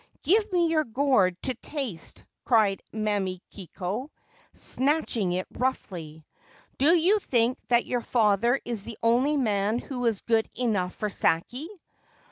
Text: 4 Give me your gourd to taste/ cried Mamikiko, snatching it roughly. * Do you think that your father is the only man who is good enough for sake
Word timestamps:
4 0.21 0.21
Give 0.23 0.51
me 0.51 0.67
your 0.71 0.83
gourd 0.83 1.39
to 1.43 1.53
taste/ 1.53 2.25
cried 2.43 2.81
Mamikiko, 2.91 4.09
snatching 4.51 5.31
it 5.33 5.45
roughly. 5.51 6.25
* 6.49 6.77
Do 6.79 6.97
you 6.97 7.19
think 7.19 7.59
that 7.67 7.85
your 7.85 8.01
father 8.01 8.59
is 8.65 8.83
the 8.83 8.97
only 9.03 9.37
man 9.37 9.77
who 9.77 10.03
is 10.07 10.21
good 10.21 10.49
enough 10.55 10.95
for 10.95 11.09
sake 11.09 11.53